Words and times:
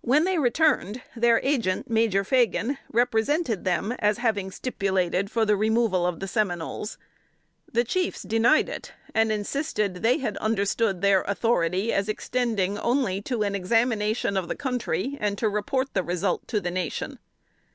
When 0.00 0.24
they 0.24 0.38
returned, 0.38 1.02
their 1.14 1.38
agent, 1.42 1.90
Major 1.90 2.24
Phagan, 2.24 2.78
represented 2.90 3.64
them 3.64 3.92
as 3.98 4.16
having 4.16 4.50
stipulated 4.50 5.30
for 5.30 5.40
the 5.44 5.48
positive 5.52 5.58
removal 5.60 6.06
of 6.06 6.18
the 6.18 6.26
Seminoles. 6.28 6.96
The 7.70 7.84
chiefs 7.84 8.22
denied 8.22 8.70
it, 8.70 8.94
and 9.14 9.30
insisted 9.30 9.96
they 9.96 10.16
had 10.16 10.38
understood 10.38 11.02
their 11.02 11.20
authority 11.28 11.92
as 11.92 12.08
extending 12.08 12.78
only 12.78 13.20
to 13.20 13.42
an 13.42 13.54
examination 13.54 14.38
of 14.38 14.48
the 14.48 14.56
country, 14.56 15.18
and 15.20 15.36
to 15.36 15.46
report 15.50 15.92
the 15.92 16.02
result 16.04 16.48
to 16.48 16.60
the 16.62 16.70
Nation. 16.70 17.18